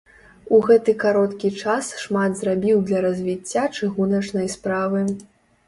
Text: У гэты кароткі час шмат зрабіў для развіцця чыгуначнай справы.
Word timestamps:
У 0.55 0.61
гэты 0.67 0.95
кароткі 1.03 1.51
час 1.65 1.91
шмат 2.05 2.31
зрабіў 2.41 2.81
для 2.89 3.03
развіцця 3.07 3.69
чыгуначнай 3.77 4.53
справы. 4.59 5.07